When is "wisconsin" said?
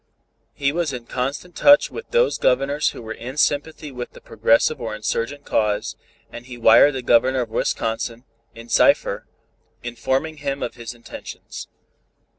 7.51-8.23